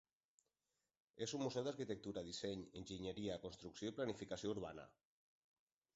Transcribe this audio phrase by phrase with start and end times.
[1.25, 4.91] És un museu de arquitectura, disseny, enginyeria, construcció i planificació urbana.